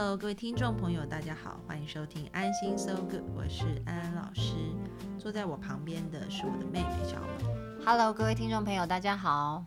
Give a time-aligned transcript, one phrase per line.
[0.00, 4.54] Hello，各位听众朋友，大家好，欢迎收听《安心 So Good》，我是安安老师。
[5.18, 7.84] 坐在我旁边的是我的妹妹小美。
[7.84, 9.64] Hello，各位听众朋友，大家好。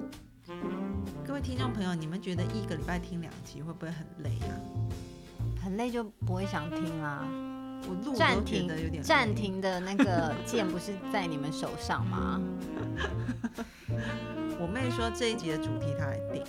[1.27, 4.55] 各位听众朋友，你们觉得一个礼拜听两集会不会很累啊？
[5.61, 7.27] 很累就不会想听啦。
[7.89, 12.39] 我录暂停的有点暂停的那个键不是在你们手上吗？
[14.61, 16.41] 我妹说这一集的主题她来定。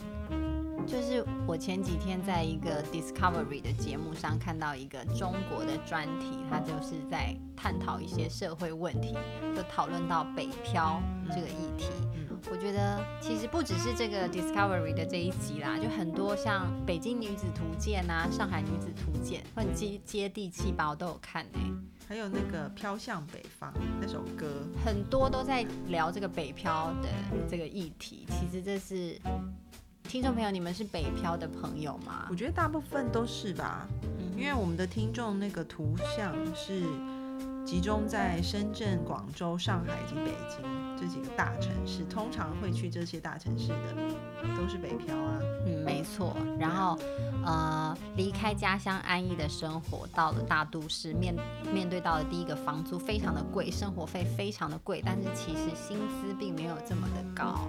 [0.86, 9.16] 就是我前几天在一个 Discovery 的节目上看到一个中国的专题，它就是在探讨一些社会问题，
[9.56, 11.88] 就讨论到北漂这个议题。
[12.50, 21.58] 我觉得其实不只是这个 Discovery 的这一集啦，就很多像《北京女子图鉴》啊，《上海女子图鉴》很接接地气吧，我都有看呢。
[22.08, 24.46] 还有那个《飘向北方》那首歌，
[24.84, 27.08] 很多都在聊这个北漂的
[27.48, 28.26] 这个议题。
[28.28, 29.18] 其实这是。
[30.08, 32.26] 听众朋友，你们是北漂的朋友吗？
[32.30, 33.86] 我觉得大部分都是吧，
[34.36, 36.82] 因为我们的听众那个图像是
[37.64, 40.62] 集中在深圳、广州、上海以及北京
[41.00, 43.94] 这几个大城市，通常会去这些大城市的
[44.54, 45.38] 都是北漂啊。
[45.64, 46.36] 嗯，没错。
[46.58, 46.98] 然后，
[47.44, 51.34] 呃，离开家乡安逸的生活，到了大都市，面
[51.72, 57.66] 面对到的第一个房租非常的贵，生活费非常的贵，但是其实薪资并没有这么的高。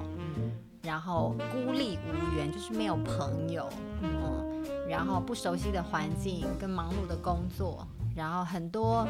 [0.84, 3.70] 然后孤立无援，就是没有朋友，
[4.02, 9.08] 嗯，然后不熟悉的环境跟忙碌的工作，然后很多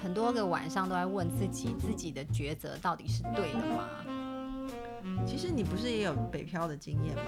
[0.00, 3.88] 很多个晚上都在问自己，自己的抉择到底是对的吗？
[5.26, 7.22] 其实你不是也有北漂的经验吗？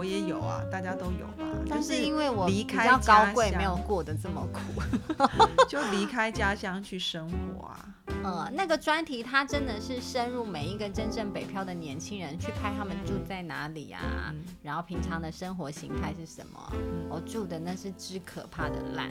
[0.00, 1.44] 我也有啊，大家都有吧。
[1.68, 4.82] 但是因为我离开高贵，没有过得这么苦，
[5.68, 7.86] 就离开家乡去生活啊。
[8.24, 16.72] 呃，那个专题它真的是深入每一个真正北漂的年轻人，去拍他们住在哪里啊，然后平常的生活形态是什么。
[17.10, 19.10] 我住的那是之可怕的烂，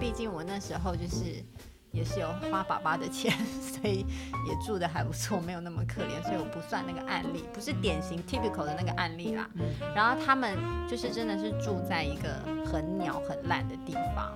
[0.00, 1.44] 毕竟我那时候就是
[1.92, 4.06] 也是有花爸爸的钱， 所以
[4.46, 9.48] 也住的还不错，没有那么可怜，所以我不算那个案例，不是典型 typical 的那个案例啦。
[9.94, 10.56] 然后他们
[10.88, 14.32] 就是真的是住在一个很鸟很烂的地方，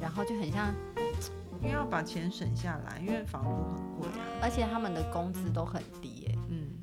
[0.00, 0.74] 然后就很像。
[1.62, 6.15] 因为要把钱省下来，因为房租很贵啊，而且他们的工资都很低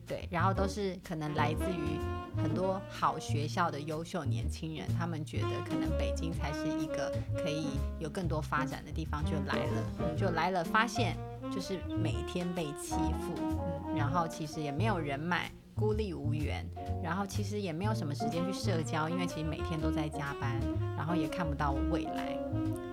[0.08, 2.00] 对，然后都是可能来自于
[2.42, 7.68] 很多好学校的优秀年轻人，他们觉得可能北京才是一个可以
[8.00, 11.18] 有更多发展的地方，就来了，就来了，发现
[11.52, 15.52] 就是每天被欺负，嗯，然后其实也没有人脉。
[15.76, 16.64] 孤立无援，
[17.04, 20.62] 然后其实也没有什么时间去社交，因为其实每天都在加班，
[20.96, 22.38] 然后也看不到未来。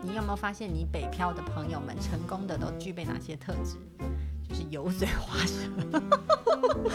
[0.03, 3.76] 你有没有发现，你北漂的朋友们成功的都具备哪些特质？
[4.49, 5.69] 就是油嘴滑舌。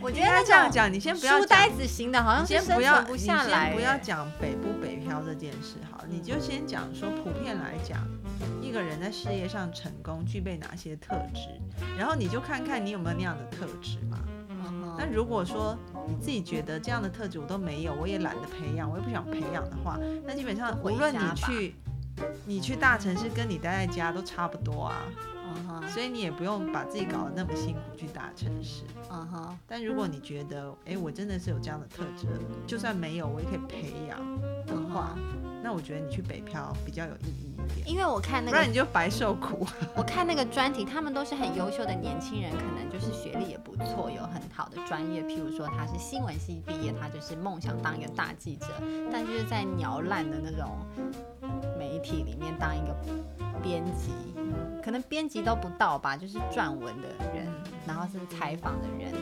[0.00, 3.72] 我觉得这样讲，你先不要书呆子型的，好像先不要不下来。
[3.72, 8.06] 不要讲北不北漂这件事，好，你就先讲说普遍来讲。
[8.60, 11.48] 一个人在事业上成功具备哪些特质，
[11.96, 14.18] 然后你就看看你有没有那样的特质嘛。
[14.98, 15.76] 那如果说
[16.06, 21.74] 你自己觉得这样的特质我都没有，我也懒得培养，我也不想培养的话，那基本上无论你去
[22.44, 25.02] 你去大城市跟你待在家都差不多啊。
[25.88, 28.82] 所以你也不用把自己搞得那么辛苦去大城市。
[29.10, 29.58] 嗯哼。
[29.66, 32.26] 但如果你觉得，哎，我真的是有这样的特质，
[32.66, 34.18] 就算没有，我也可以培养
[34.66, 35.16] 的话，
[35.62, 37.88] 那我觉得你去北漂比较有意义一点。
[37.88, 39.66] 因为我看那个，不然你就白受苦。
[39.96, 45.22] 我看那个专题，他们都是很优秀的年轻人，可能就是学历也不错，有很好的专业。
[45.22, 48.66] 譬如说他是新闻系毕业，他就是梦想当一个大记者，
[49.12, 50.78] 但就是在鸟烂的那种
[51.78, 52.94] 媒体里面当一个
[53.62, 54.12] 编辑。
[54.82, 57.46] 可能编辑都不到吧，就是撰文的人，
[57.86, 59.12] 然后是采访的人，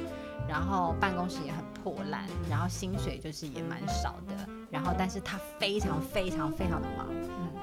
[0.48, 4.34] 然后办公室也很破烂，然后薪水就是也蛮少的，
[4.70, 7.06] 然后但是他非常非常非常的忙，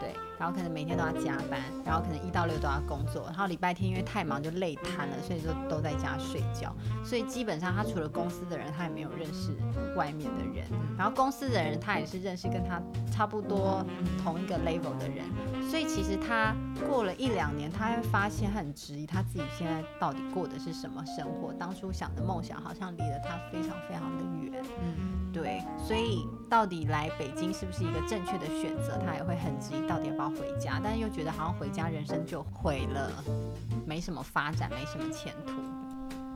[0.02, 6.76] 对，然后可能每天都要加班，然后可能一到六都要工作，然后礼拜天因为太忙就累瘫了，所以就都在家睡觉。
[7.06, 9.56] 所以基本上他除了公司的人，他也没有认识
[9.96, 10.66] 外面的人。
[10.98, 12.82] 然后公司的人他也是认识跟他
[13.12, 13.86] 差不多
[14.24, 15.24] 同一个 level 的人。
[15.70, 16.56] 所以其实他
[16.90, 24.64] 过了一两年，他会发现很质疑他自己现在到底过的是什么生活，当初想的梦想好像离了他非常非常的远。
[24.82, 25.62] 嗯，对。
[25.78, 28.98] 所以到底来北京是不是一个正确的选择？
[29.06, 30.32] 他也会很质疑到底要不要。
[30.32, 33.12] 回家，但是又觉得好像回家人生就毁了，
[33.86, 35.52] 没什么发展，没什么前途。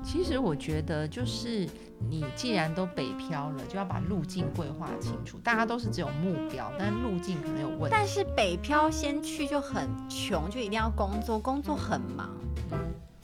[0.03, 1.65] 其实我觉得，就是
[2.09, 5.37] 你既然都北漂了，就要把路径规划清楚。
[5.37, 7.87] 大家都是只有目标，但是路径可能有问题。
[7.89, 12.29] 但是北漂先去就很穷，就一定要工作，工作很忙。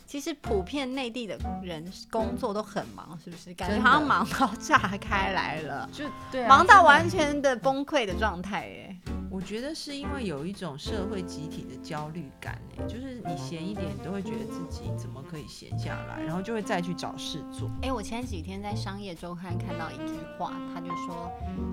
[0.07, 3.53] 其实普遍内地的人工作都很忙，是不是？
[3.53, 8.97] 感觉好像忙到炸开来了，就对，忙到完全的崩溃的状态，哎。
[9.31, 17.71] 我觉得是因为有一种社会集体的焦虑感，哎，就是你闲一点，你都会觉得自己怎么可以闲下来，然后就会再去找事做。
[17.81, 21.31] 哎，我前几天在商业周刊看到一句话，他就说：“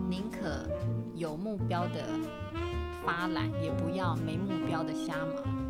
[0.09, 0.69] 宁可
[1.17, 2.07] 有目标的
[3.05, 5.68] 发懒，也不要没目标的瞎忙。”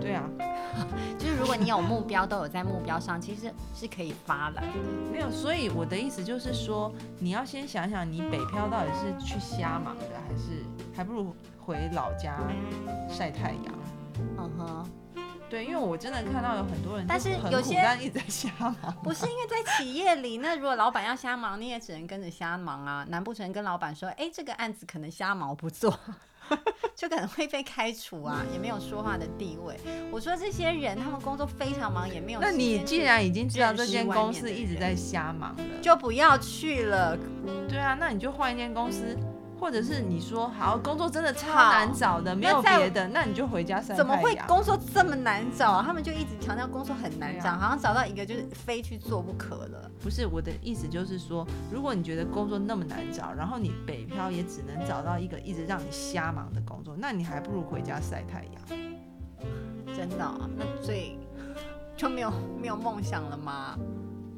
[0.00, 0.28] 对啊，
[1.18, 4.72] 就是如果你有目标，都有在目标上，其实是可以发懒的。
[5.12, 10.64] 没有，所以我的意思就是说，你要先想想，你北漂到底是去瞎忙的，还是
[10.94, 12.38] 还不如回老家
[13.08, 13.74] 晒太阳。
[14.38, 14.90] 嗯哼，
[15.48, 18.74] 对，因为我真的看到有很多人，但是有些人一直在瞎忙。
[19.02, 23.06] 不是因为在企业里，那如果老板要瞎忙，你也只能跟着瞎忙啊。
[23.08, 25.98] 难不成跟老板说，哎，这个案子可能瞎忙不做？
[26.94, 29.76] 就可能会被开除啊，也没有说话的地位。
[30.12, 32.40] 我说这些人，他们工作非常忙，也没有。
[32.40, 37.16] 那你既然已经知道这间公司一直在瞎忙了，就不要去了。
[37.68, 39.16] 对啊，那你就换一间公司。
[39.58, 45.82] 或者是你说好工作真的超难找的，没有别的，那你就回家晒怎么会工作这么难找？
[45.82, 49.90] 他们就一直强调工作很难找，好像找到一个就是非去做不可了。
[50.02, 58.62] 不是我的意思，就是说，如果你觉得工作那么难找，然后你北漂也只能找到一个一直让你瞎忙的工作，那你还不如回家晒太阳。
[59.96, 60.30] 真的？
[60.56, 61.18] 那最
[61.96, 62.30] 就没有
[62.60, 63.78] 没有梦想了吗？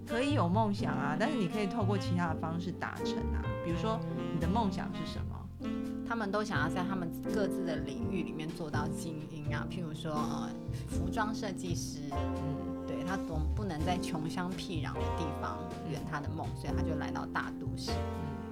[0.06, 4.00] 可以有梦想啊，但是你可以透过其他的方式达成啊，比如说。
[4.32, 5.68] 你的梦想是什么？
[6.08, 10.48] 他们都想要在他们各自的领域里面做到精英啊，譬如说呃，
[10.86, 15.58] 服装设计师，嗯，对他总不能在穷乡僻壤的地方
[15.90, 17.90] 圆他的梦，所以他就来到大都市，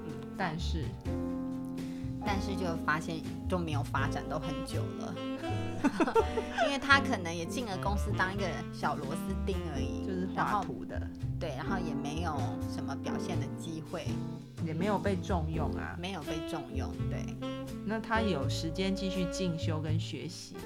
[0.06, 0.84] 嗯，但是，
[2.24, 5.14] 但是就发现都没有发展都很久了，
[6.66, 11.00] 因为他可能也进了公司当一个小螺丝钉而已，就是画图的，
[11.38, 12.36] 对，然后也没有
[12.74, 14.08] 什么表现的机会。
[14.64, 17.36] 也没有被重用啊，没有被重用，对。
[17.84, 20.56] 那他有时间继续进修跟学习，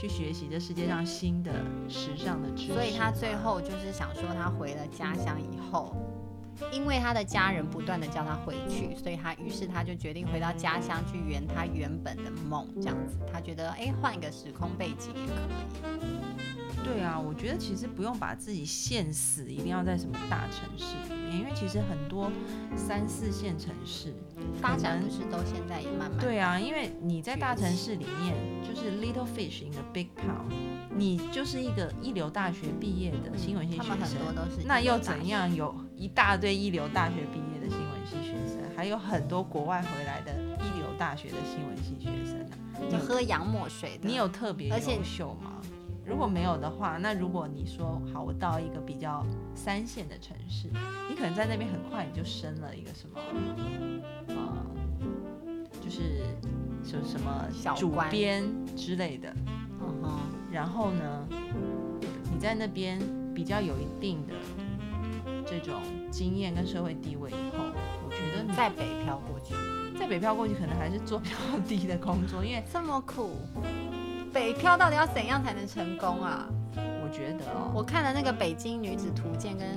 [0.00, 1.52] 去学习这世界上新的
[1.88, 2.72] 时尚的知识。
[2.72, 5.96] 所以他最后就是想说，他回了家乡以后，
[6.70, 13.18] 因为他的家人不断的叫他回去，所以他于是他就决定回到家乡去圆他原本的梦，这样子。
[13.32, 16.61] 他觉得，哎，换一个时空背景也可以。
[16.84, 22.30] 对啊，我觉得其实不用把自己限死，一定要在什么大城市里面，因为其实很多
[22.76, 24.14] 三四线城市
[24.60, 30.52] 发展不是都现在也慢慢对啊，因为你在大城市里面就是 little fish in a big pond，
[30.94, 34.18] 你就是一个一流大学毕业的新闻系学生，
[34.64, 35.52] 那又怎样？
[35.54, 42.40] 有一大堆一流大学毕业的新闻系学生，还有很多国外回来的一流大学的新闻系学生
[42.74, 45.60] 啊，就喝洋墨水的，你有特别优秀吗？
[46.04, 49.24] 如果没有的话，那如果你说好，我到一个比较
[49.54, 50.68] 三线的城市，
[51.08, 53.20] 你可能在那边很快你就升了一个什么，
[54.28, 54.66] 呃，
[55.80, 56.24] 就是
[56.84, 58.44] 什什么主编
[58.76, 59.32] 之类的，
[59.80, 60.18] 嗯哼，
[60.50, 61.26] 然后呢，
[62.32, 62.98] 你在那边
[63.32, 64.34] 比较有一定的
[65.46, 67.64] 这种经验跟社会地位以后，
[68.04, 69.54] 我觉得在北漂过去，
[69.96, 71.36] 在北漂过去可能还是做比较
[71.66, 73.36] 低的工作，因为这么苦。
[74.32, 76.46] 北漂到底要怎样才能成功啊？
[76.76, 79.68] 我觉得哦，我看了那个《北京女子图鉴》跟《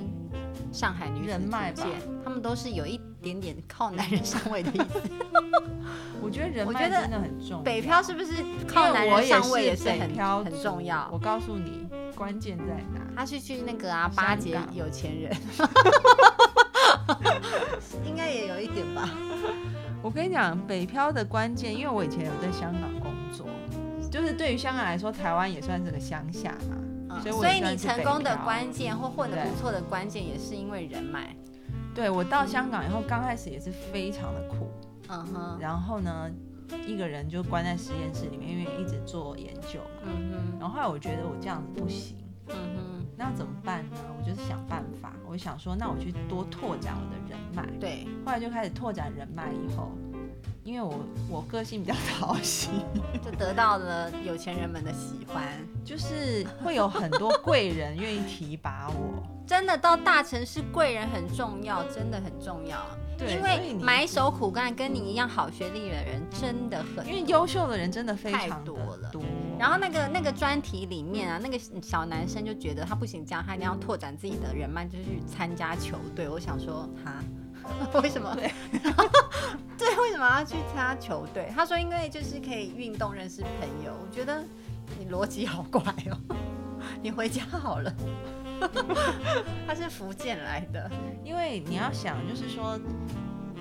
[0.72, 1.86] 上海女子图鉴》，
[2.24, 5.02] 他们都是有一点点靠男人上位的意思。
[6.22, 7.62] 我觉得人脉真的很重。
[7.62, 8.32] 北漂是不是
[8.66, 11.08] 靠男人上位也是很很重要？
[11.12, 11.86] 我告诉你，
[12.16, 13.00] 关键在哪？
[13.14, 15.36] 他是去那个啊巴结有钱人，
[18.04, 19.10] 应该也有一点吧。
[20.02, 23.05] 我跟你讲，北漂的关键，因为我以前有在香港。
[24.16, 31.36] 就是对于香港来说，台湾也算是个乡下嘛，所以所以你成功的关键或混得不错的关键，也是因为人脉。
[31.94, 34.70] 对我到香港以后，刚开始也是非常的苦，
[35.10, 36.30] 嗯哼，然后呢，
[36.86, 40.04] 一个人就关在实验室里面，因为一直做研究嘛。
[40.04, 40.58] 嗯哼。
[40.58, 42.16] 然后后来我觉得我这样子不行。
[42.48, 43.06] 嗯哼。
[43.18, 43.96] 那怎么办呢？
[44.18, 45.12] 我就是想办法。
[45.26, 47.66] 我想说，那我去多拓展我的人脉。
[47.78, 48.06] 对。
[48.24, 50.05] 后来就开始拓展人脉，以后，因
[50.76, 52.68] 为我我个性比较 讨喜，
[53.24, 55.42] 就得到了有钱人们的喜欢，
[55.84, 59.22] 就是会有很多贵人愿意提拔我。
[59.46, 62.78] 真的到大城市，贵人很重要，真的很重要。
[63.16, 69.08] 对，因为埋首苦干，跟你一样好学历的人真的很，因为优秀的人真的非常多了。
[69.10, 69.22] 多。
[69.56, 76.28] 然后那个那个专题里面啊，那个小男生就觉得他不行，这样他一定要拓展自己的人脉，就去参加球队。
[76.28, 77.22] 我想说，哈，
[78.02, 78.34] 为什么？
[78.34, 78.52] 对，
[79.78, 81.50] 对，为什么要去参加球队？
[81.54, 83.92] 他说，因为就是可以运动认识朋友。
[84.00, 84.42] 我觉得
[84.98, 85.80] 你逻辑好怪
[86.10, 86.36] 哦，
[87.02, 87.94] 你回家好了。
[89.66, 90.90] 他是福建来的，
[91.22, 92.78] 因为你要想，就是说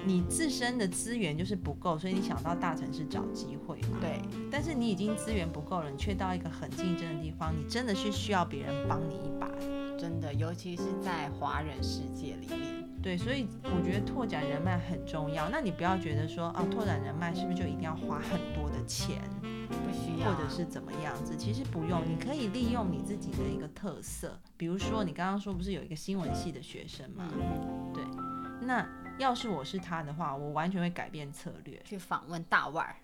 [0.05, 3.97] 你自身的资源就是不够，所以你想到大城市找机会嘛。
[3.99, 4.21] 对。
[4.49, 9.49] 但是你已经资源不够了，你却到一个很竞争的地方，你真的是需要别人帮你一把。
[9.99, 12.84] 真的，尤其是在华人世界里面。
[13.05, 15.47] 对，所以我觉得拓展人脉很重要。
[15.47, 19.21] 那你不要觉得说，啊，拓展人脉是不是就一定要花很多的钱？
[19.69, 21.37] 不需要，或者是怎么样子？
[21.37, 27.29] 其实不用，你可以利用你自己的一个特色，比如说你刚刚说不是有一个新闻系的学生吗？
[27.93, 28.03] 对，
[28.65, 28.83] 那
[29.19, 32.95] 要是我是他的话，我完全会改变策略，去访问大腕儿，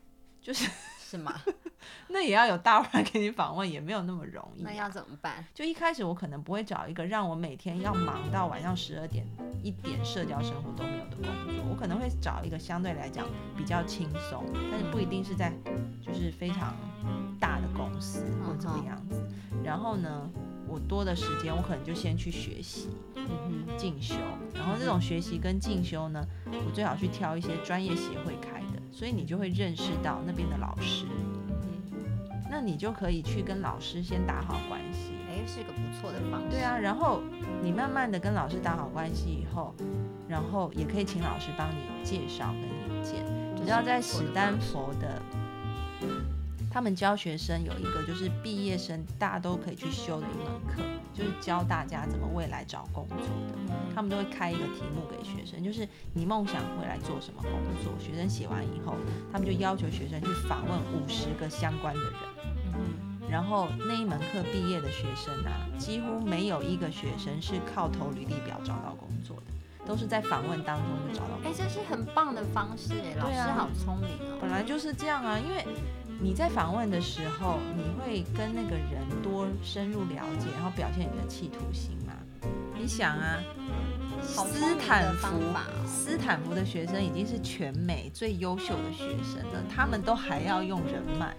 [0.42, 0.68] 就是
[0.98, 1.40] 是吗？
[2.08, 4.64] 那也要有大腕给你访问，也没有那么容易。
[4.64, 5.46] 那要怎么办？
[5.54, 9.26] 就一开始我可能不会找一个让我每天要忙到晚上十二点
[9.64, 15.52] 一点社交生活都没有的工作，我可能会找一个相对来讲比较轻松，但是不一定是在
[16.02, 16.76] 就是非常
[17.40, 19.22] 大的公司或怎么样子。
[19.64, 20.30] 然后呢，
[20.68, 24.16] 我多的时间我可能就先去学习，嗯哼，进修。
[24.54, 31.06] 然后这种学习跟进修呢，我最好去挑一些专业协会开的，所以你就会认识到那边的老师。
[32.54, 36.50] 那你就可以去跟老师先打好关系，哎，是个不错的方式。
[36.50, 37.22] 对啊，然后
[37.64, 39.74] 你慢慢的跟老师打好关系以后，
[40.28, 43.24] 然后也可以请老师帮你介绍跟引荐。
[43.56, 45.22] 你知道在史丹佛的，
[46.70, 53.74] 他们教学生有一个就是毕业生大家都可以去修的一门课，就是教大家怎么未来找工作的。
[53.96, 57.94] 他们都会开一个题目给学生，就是你梦想未来做什么工作？
[57.98, 58.96] 学生写完以后，
[59.32, 62.31] 他们就要求学生去访问五十个相关的人。
[63.32, 71.50] 然后那一门课毕业的学生啊，几乎没有一个学生是靠投履历表找到工作的，都是在访问当中就找到工作。
[71.50, 74.38] 哎，这是很棒的方式哎，老师好聪明哦。
[74.42, 75.66] 本来就是这样啊，因为
[76.20, 82.12] 你在访问的时候，你会跟那个人多深入了解，然后表现你的企图心嘛。
[82.78, 83.42] 你想啊，
[84.22, 85.30] 斯坦福
[85.88, 91.34] 斯坦福的学生已经是全美最优秀的学生了，他们都还要用人脉。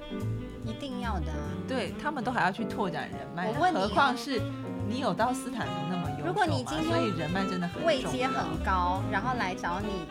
[0.65, 1.39] 一定要的啊！
[1.67, 4.41] 对他们都还要去拓展人脉，何况是
[4.89, 10.07] 你有到斯坦福那么优如果你今天所以人脉真的很位阶很高，然后来找你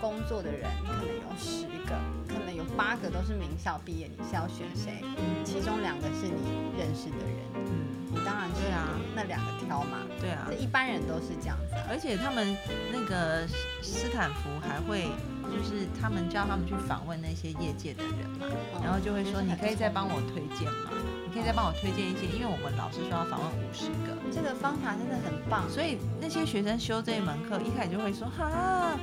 [0.00, 1.94] 工作的人可能有十个，
[2.26, 5.04] 可能有八个都是名校毕业，你是要选谁？
[5.44, 9.98] 其中两个是你认识的人，嗯，你当然是啊，那两个挑嘛。
[10.20, 11.74] 对啊，一般人都是这样子。
[11.88, 12.56] 而且他们
[12.92, 13.46] 那个
[13.82, 15.10] 斯坦福还会。
[15.50, 18.46] 就是他们叫他们去访问那些业界的人嘛，
[18.82, 20.90] 然后就会说，你可以再帮我推荐吗？
[21.26, 25.68] 你可以再帮我推荐一些，因为我们老师说要访问五十个，这个方法真的很棒。
[25.68, 28.96] 所以那些学生修这一门课，一开始就会说，哈，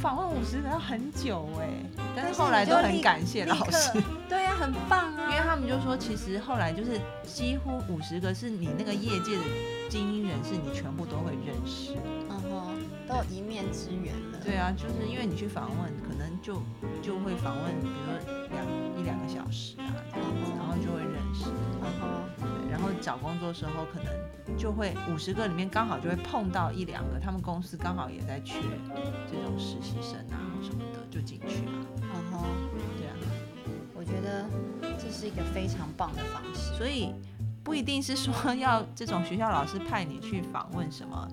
[0.00, 1.68] 访问五十个要很久哎，
[2.14, 9.42] 但是后来都很感谢老师， 对呀，很棒啊，因为他们就说，其实后来就是几乎五十个是你那个业界的
[9.88, 11.94] 精英人士，你全部都会认识。
[13.10, 14.38] 都有一面之缘了。
[14.44, 16.62] 对啊，就是因为你去访问，可能就
[17.02, 18.14] 就会访问，比如说
[18.54, 18.64] 两
[18.96, 21.46] 一两个小时啊，这样子，然后就会认识。
[21.82, 22.06] 然后，
[22.38, 28.60] 对，然后找工作时候，可能就会五十个里面刚好就会碰到一两个，他们公司刚好也在缺
[29.28, 31.72] 这种实习生啊什么的，就进去了。
[31.96, 32.44] 嗯哼，
[32.96, 33.16] 对啊，
[33.92, 34.46] 我觉得
[34.96, 36.72] 这是一个非常棒的方式。
[36.78, 37.12] 所以
[37.64, 41.28] 不一定是说要这种学校老师派你去访问什么。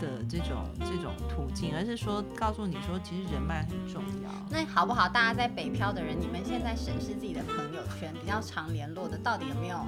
[0.00, 4.30] 的这种这种途径，而是说告诉你说，其实人脉很重要。
[4.50, 5.08] 那好不好？
[5.08, 9.78] 大家在北漂的人，你们现在审视自己的朋友圈，比较常联络的，到底有没有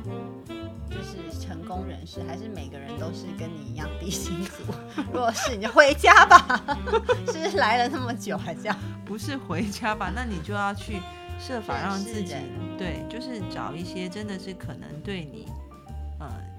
[0.90, 4.72] 就是成功人士，还是每个人都是跟你一样低薪族？
[5.12, 6.60] 如果是，你就回家吧。
[7.32, 8.76] 是来了那么久还这样？
[9.04, 10.10] 不是回家吧？
[10.14, 11.00] 那你就要去
[11.38, 12.34] 设法让自己
[12.76, 15.46] 对，就是找一些真的是可能对你。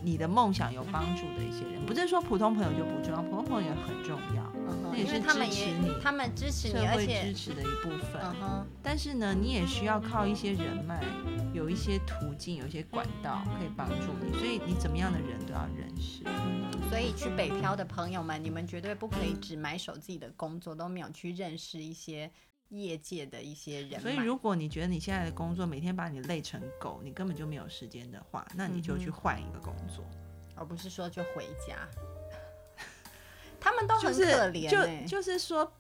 [0.01, 4.51] 你的梦想有帮助的一些人，不是说普通朋友就不重要，普通朋友也很重要。
[4.92, 8.22] 那也是他们支持你，他们支持你，而且支持的一部分。
[8.42, 8.66] 嗯。
[8.82, 11.04] 但是呢，你也需要靠一些人脉，
[11.54, 14.32] 有一些途径，有一些管道可以帮助你。
[14.38, 16.24] 所以你怎么样的人都要认识。
[16.89, 22.32] 所以去北漂的朋友们，你们绝对不可以只埋首自己的工作，都没有去认识一些
[22.70, 24.00] 业界的一些人。
[24.02, 30.04] 所以如果你觉得你现在的工作每天把你累成狗，你根本就没有时间的话，那你就去换一个工作，
[30.56, 31.88] 而不是说就回家。
[33.60, 34.22] 他们都很可
[34.52, 35.72] 怜，就就是说。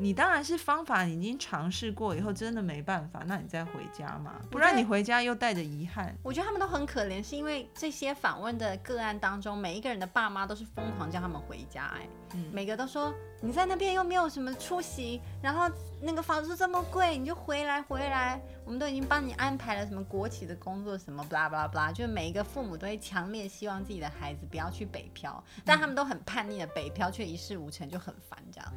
[0.00, 6.16] 你当然是方法已经尝试过以后真的没办法，那你再回家嘛，不然你回家又带着遗憾。
[6.22, 12.08] 我觉得他们都很可怜，是因为这些访问的个案当中，每一个人的爸妈都是疯狂叫他们回家，哎，
[12.52, 15.68] 每个都说你在那边又没有什么出息，然后
[16.00, 21.66] 那个房租这么贵，你就回来回来，我们都已经帮你安排了什么国企的工作什么，b 拉 a 拉。
[21.66, 28.72] b 拉，就是每一个父母都会强烈希望自己的孩子不要去北漂，但他们都很叛逆的北漂却一事无成，就很烦这样。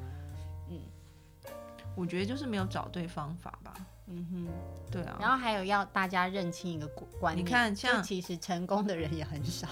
[1.96, 3.74] 我觉得就是没有找对方法吧。
[4.08, 4.48] 嗯哼，
[4.92, 5.18] 对啊。
[5.20, 6.88] 然后还有要大家认清一个
[7.20, 9.68] 观念，你看，像其实成功的人也很少。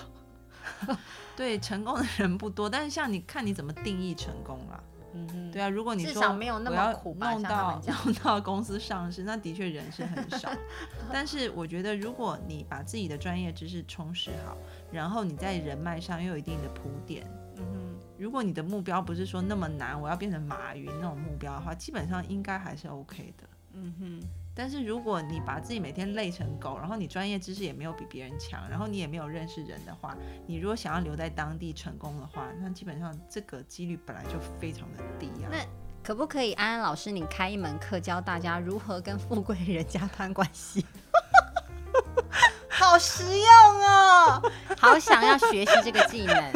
[1.35, 4.83] 对，成功的人不多，但是像你看你怎么定义成功了。
[5.13, 5.67] 嗯哼，对啊。
[5.67, 10.51] 如果你说没有那么苦，弄到 弄到公司上市，那的确人是很少。
[11.11, 14.55] 但是我觉得，如果你把自己的专业知识充实好，
[14.91, 17.25] 然后你在人脉上又有一定的铺垫。
[17.57, 23.47] 嗯哼，如果你的目标不是说那么难，我要变成马云那种目标的话，基本上应该还是 OK 的。
[23.71, 24.19] 嗯哼，
[24.53, 35.47] 但是如果你把自己每天累成狗，然后你专业知识也没有比别人强，然后你也没有认识人的话，你如果想要留在当地成功的话，那基本上这个几率本来就非常的低啊。
[35.49, 35.65] 那
[36.03, 40.85] 可不可以安安老师你开一门课教大家如何跟富贵人家攀关系？
[42.67, 43.45] 好实用
[43.81, 46.51] 哦，好想要学习这个技能。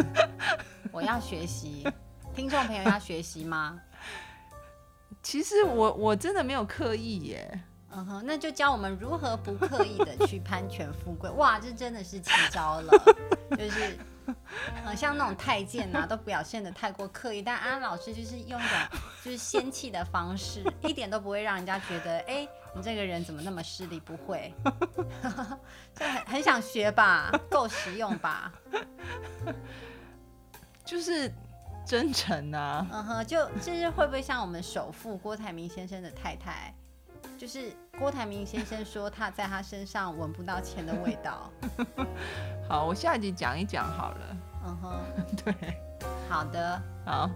[0.94, 1.86] 我要学习，
[2.36, 3.82] 听众朋友要学习吗？
[5.24, 7.62] 其实我我真的没有刻意耶。
[7.96, 11.30] 嗯哼，那就教我们如何不刻意的去攀权富贵。
[11.38, 12.92] 哇，这真的是奇招了，
[13.52, 13.98] 就是，
[14.84, 18.78] 呃，像那种太监呐，都表现的太过刻意，但安老师就是用一种
[19.24, 24.00] 就是仙气的方式， 一点都不会让人家觉得，哎，你这个人怎么那么势利？
[24.00, 24.52] 不会，
[25.96, 28.52] 就很很想学吧，够实用吧。
[30.94, 31.28] 就是
[31.84, 36.72] 真诚啊，嗯哼，就就是会不会像我们首富郭台铭先生的太太，
[37.36, 41.52] 就是郭台铭先生说他在他身上闻不到钱的味道。
[42.70, 44.38] 好，我下一集讲一讲好了。
[44.66, 45.04] 嗯哼，
[45.44, 45.54] 对，
[46.30, 47.28] 好的，好，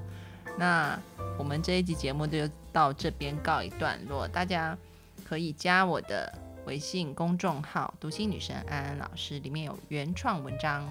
[0.55, 0.95] 那
[1.39, 4.77] 我们这一集节目就到这边告一段落，大家
[5.25, 6.31] 可以加我的
[6.67, 10.87] 微信公众号“读心女神安安老师”，里面有原创文章。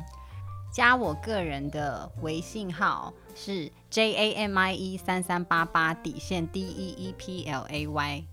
[0.72, 8.24] 加我个人的微信号是 J A M I E 三三八八底线 D E E P L A Y。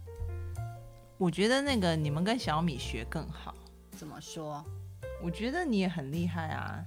[1.18, 3.56] 我觉得那个你们跟小米学更好。
[3.92, 4.64] 怎么说？
[5.22, 6.84] 我觉得你也很厉害啊。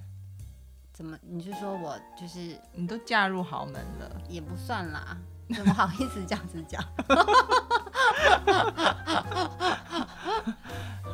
[0.93, 1.17] 怎么？
[1.21, 4.21] 你是说我就是你都嫁入豪门了？
[4.29, 5.17] 也不算啦，
[5.55, 6.83] 怎么好意思这样子讲？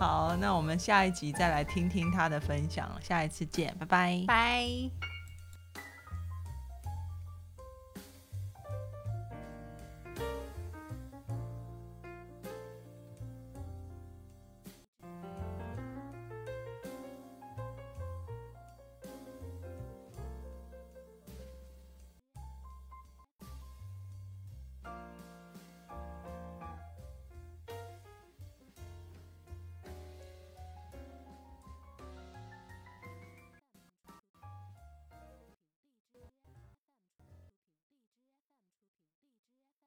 [0.04, 2.92] 好，那我们下一集再来听听他的分享。
[3.02, 4.24] 下一次见，拜拜。
[4.28, 5.13] 拜。